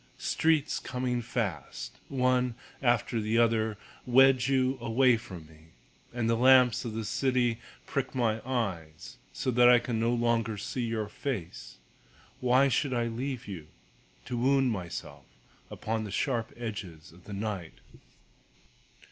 [0.17, 3.77] Streets coming fast, One after the other,
[4.07, 5.73] Wedge you away from me,
[6.11, 10.57] And the lamps of the city prick my eyes So that I can no longer
[10.57, 11.77] see your face.
[12.39, 13.67] Why should I leave you,
[14.25, 15.25] To wound myself
[15.69, 17.75] upon the sharp edges of the night?